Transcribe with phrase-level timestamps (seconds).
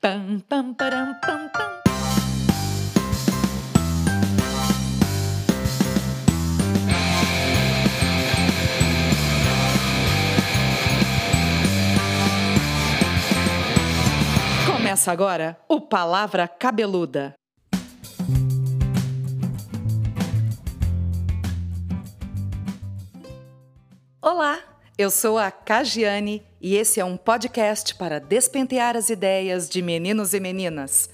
[0.00, 1.82] Pam, pam, param, pam, pam.
[14.70, 17.34] Começa agora o Palavra Cabeluda.
[24.22, 24.60] Olá,
[24.96, 30.34] eu sou a Cagiane e esse é um podcast para despentear as ideias de meninos
[30.34, 31.08] e meninas.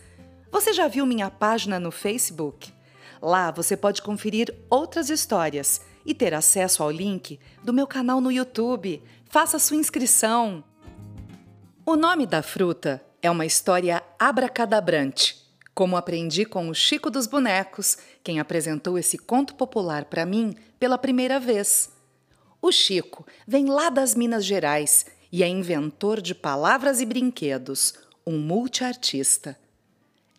[0.50, 2.72] Você já viu minha página no Facebook?
[3.21, 8.32] Lá você pode conferir outras histórias e ter acesso ao link do meu canal no
[8.32, 9.02] YouTube.
[9.29, 10.64] Faça sua inscrição.
[11.85, 15.36] O nome da fruta é uma história abracadabrante,
[15.74, 20.96] como aprendi com o Chico dos Bonecos, quem apresentou esse conto popular para mim pela
[20.96, 21.90] primeira vez.
[22.63, 28.38] O Chico vem lá das Minas Gerais e é inventor de palavras e brinquedos, um
[28.38, 29.58] multiartista.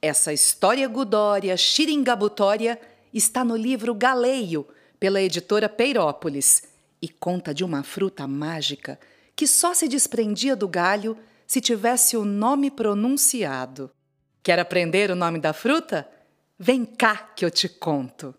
[0.01, 2.79] Essa história gudória, xiringabutória,
[3.13, 4.65] está no livro Galeio,
[4.97, 6.63] pela editora Peirópolis,
[7.01, 8.97] e conta de uma fruta mágica
[9.35, 13.91] que só se desprendia do galho se tivesse o nome pronunciado.
[14.41, 16.09] Quer aprender o nome da fruta?
[16.57, 18.33] Vem cá que eu te conto.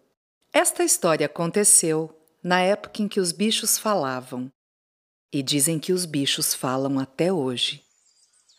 [0.54, 4.50] Esta história aconteceu na época em que os bichos falavam.
[5.32, 7.82] E dizem que os bichos falam até hoje.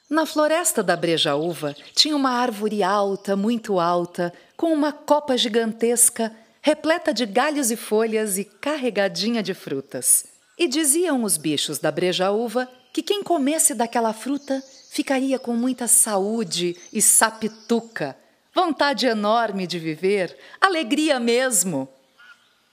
[0.10, 7.14] Na floresta da Brejaúva tinha uma árvore alta, muito alta, com uma copa gigantesca, repleta
[7.14, 10.26] de galhos e folhas e carregadinha de frutas.
[10.58, 16.76] E diziam os bichos da Brejaúva que quem comesse daquela fruta ficaria com muita saúde
[16.92, 18.18] e sapituca,
[18.56, 21.88] vontade enorme de viver, alegria mesmo.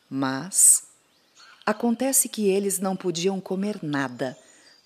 [0.08, 0.84] Mas
[1.64, 4.36] acontece que eles não podiam comer nada,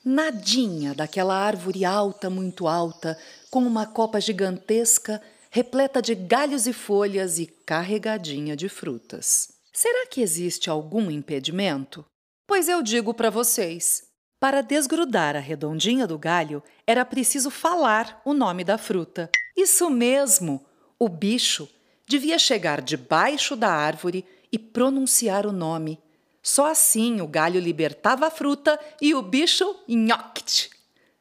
[0.05, 3.19] nadinha daquela árvore alta, muito alta,
[3.51, 5.21] com uma copa gigantesca,
[5.51, 9.49] repleta de galhos e folhas e carregadinha de frutas.
[9.73, 12.05] Será que existe algum impedimento?
[12.47, 14.05] Pois eu digo para vocês.
[14.41, 19.31] Para desgrudar a redondinha do galho, era preciso falar o nome da fruta.
[19.57, 20.65] Isso mesmo!
[20.99, 21.69] O bicho
[22.09, 26.01] devia chegar debaixo da árvore e pronunciar o nome.
[26.49, 30.71] Só assim o galho libertava a fruta e o bicho nhoct.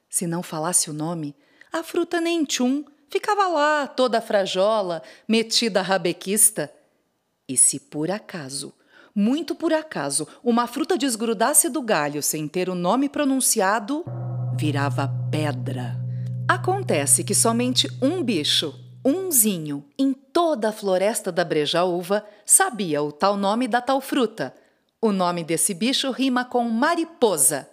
[0.09, 1.35] Se não falasse o nome,
[1.69, 6.71] a fruta nem tchum ficava lá, toda frajola, metida rabequista.
[7.45, 8.73] E se por acaso
[9.13, 14.05] muito por acaso, uma fruta desgrudasse do galho sem ter o nome pronunciado,
[14.55, 15.99] virava pedra.
[16.47, 18.73] Acontece que somente um bicho,
[19.03, 24.53] umzinho, em toda a floresta da Brejaúva, sabia o tal nome da tal fruta.
[25.07, 27.65] O nome desse bicho rima com mariposa.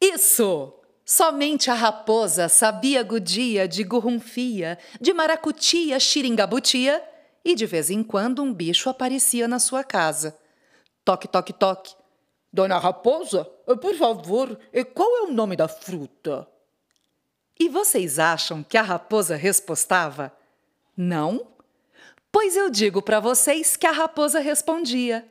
[0.00, 0.74] Isso!
[1.04, 7.00] Somente a raposa sabia gudia de gurrunfia, de maracutia, xiringabutia,
[7.44, 10.36] e de vez em quando um bicho aparecia na sua casa.
[11.04, 11.94] Toque, toque, toque.
[12.52, 13.44] Dona Raposa,
[13.80, 14.58] por favor,
[14.92, 16.44] qual é o nome da fruta?
[17.56, 20.36] E vocês acham que a raposa respostava?
[20.96, 21.52] Não?
[22.32, 25.24] Pois eu digo para vocês que a raposa respondia.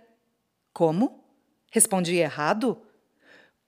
[0.71, 1.18] Como?
[1.71, 2.81] Respondia errado?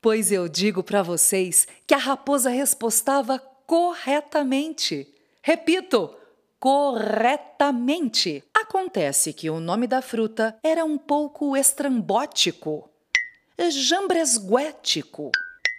[0.02, 5.08] Pois eu digo para vocês que a raposa respostava corretamente.
[5.44, 6.16] Repito,
[6.60, 8.44] corretamente.
[8.54, 12.90] Acontece que o nome da fruta era um pouco estrambótico,
[13.70, 15.32] jambresguético,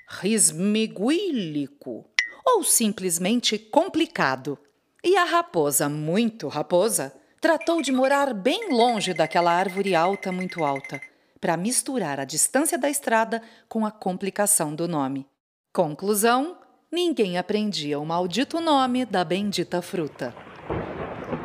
[0.08, 2.04] rismiguílico
[2.44, 4.58] ou simplesmente complicado.
[5.02, 11.00] E a raposa, muito raposa, tratou de morar bem longe daquela árvore alta, muito alta,
[11.42, 15.26] para misturar a distância da estrada com a complicação do nome.
[15.74, 16.56] Conclusão:
[16.90, 20.32] ninguém aprendia o maldito nome da bendita fruta.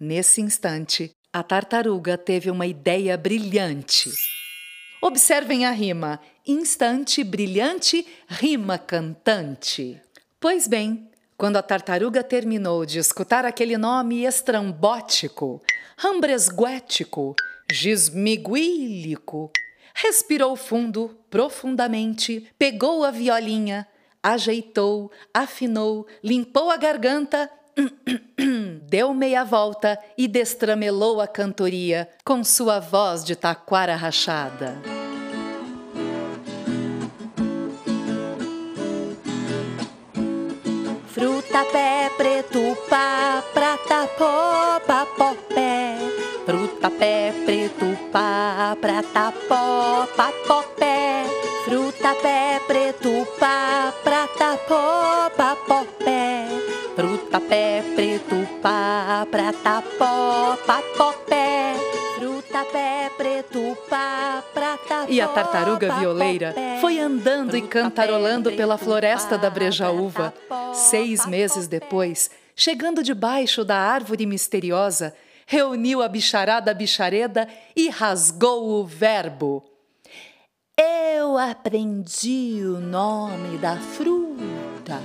[0.00, 4.10] Nesse instante, a tartaruga teve uma ideia brilhante.
[5.00, 10.02] Observem a rima: instante brilhante, rima cantante.
[10.40, 15.62] Pois bem, quando a tartaruga terminou de escutar aquele nome estrambótico,
[15.96, 17.36] rambresguético,
[17.70, 19.52] gismiguílico,
[19.94, 23.86] respirou fundo, profundamente, pegou a violinha,
[24.22, 27.50] ajeitou, afinou, limpou a garganta,
[28.88, 34.76] deu meia volta e destramelou a cantoria com sua voz de taquara rachada.
[41.08, 44.80] Fruta, pé, preto, pá, prata, pó,
[45.16, 45.96] pó, pé.
[46.46, 50.06] Fruta, pé, preto, pá, prata, pó,
[50.46, 51.39] pó, pé.
[52.00, 55.30] Fruta, pé, preto, pá, prata, pó,
[55.66, 56.46] pó, pé.
[56.96, 60.56] Fruta, pé, preto, pá, prata, pó,
[60.96, 61.74] pó, pé.
[62.16, 69.36] Fruta, pé, preto, pá, prata, E a tartaruga violeira foi andando e cantarolando pela floresta
[69.36, 70.32] da Brejaúva.
[70.72, 75.14] Seis meses depois, chegando debaixo da árvore misteriosa,
[75.46, 79.69] reuniu a bicharada bichareda e rasgou o verbo.
[80.76, 85.00] Eu aprendi o nome da fruta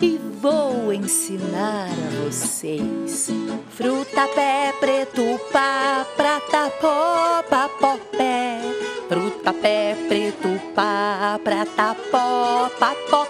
[0.00, 3.30] e vou ensinar a vocês.
[3.70, 5.22] Fruta, pé, preto,
[5.52, 7.42] pá, prata, pó,
[7.80, 8.60] pó, pé.
[9.08, 13.26] Fruta, pé, preto, pá, prata, pó, pó,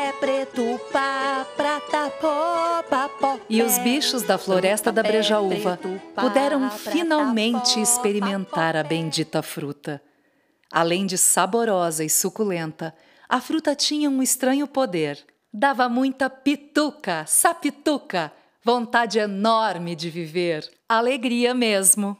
[0.00, 2.82] Pé, preto, pá, prata, pó,
[3.20, 5.78] pó, E os bichos da floresta da Brejaúva
[6.14, 10.00] puderam finalmente experimentar a bendita fruta.
[10.72, 12.94] Além de saborosa e suculenta,
[13.28, 15.18] a fruta tinha um estranho poder.
[15.52, 18.32] Dava muita pituca, sapituca,
[18.64, 22.16] vontade enorme de viver, alegria mesmo.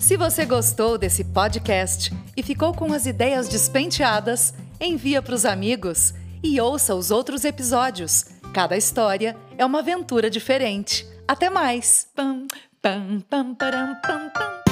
[0.00, 6.12] Se você gostou desse podcast e ficou com as ideias despenteadas, envia para os amigos
[6.42, 8.24] e ouça os outros episódios.
[8.52, 11.06] Cada história é uma aventura diferente.
[11.26, 12.08] Até mais!
[12.14, 12.46] Pam,
[12.80, 14.65] pam, pam, param, pam, pam.